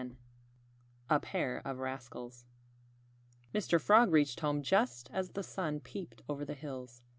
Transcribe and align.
X 0.03 0.09
A 1.11 1.19
PAIR 1.19 1.61
OF 1.63 1.77
RASCALS 1.77 2.45
Mr. 3.53 3.79
Frog 3.79 4.11
reached 4.11 4.39
home 4.39 4.63
just 4.63 5.11
as 5.13 5.29
the 5.33 5.43
sun 5.43 5.79
peeped 5.79 6.23
over 6.27 6.43
the 6.43 6.55
hills. 6.55 7.03